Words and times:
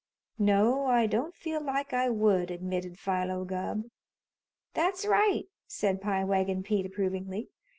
"No, 0.39 0.87
I 0.87 1.05
don't 1.05 1.35
feel 1.35 1.61
like 1.61 1.93
I 1.93 2.09
would," 2.09 2.49
admitted 2.49 2.97
Philo 2.97 3.45
Gubb. 3.45 3.83
"That's 4.73 5.05
right," 5.05 5.45
said 5.67 6.01
Pie 6.01 6.23
Wagon 6.23 6.63
Pete 6.63 6.87
approvingly. 6.87 7.49